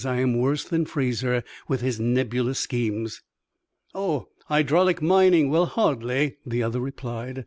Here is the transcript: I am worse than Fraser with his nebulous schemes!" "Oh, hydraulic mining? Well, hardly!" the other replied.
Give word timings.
I 0.03 0.19
am 0.21 0.33
worse 0.33 0.63
than 0.63 0.85
Fraser 0.85 1.43
with 1.67 1.81
his 1.81 1.99
nebulous 1.99 2.57
schemes!" 2.57 3.21
"Oh, 3.93 4.29
hydraulic 4.45 4.99
mining? 4.99 5.51
Well, 5.51 5.67
hardly!" 5.67 6.37
the 6.43 6.63
other 6.63 6.79
replied. 6.79 7.39